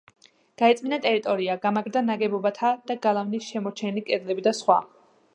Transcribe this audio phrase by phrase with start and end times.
[0.59, 4.79] გაიწმინდა ტერიტორია, გამაგრდა ნაგებობათა და გალავნის შემორჩენილი კედლები და სხვა.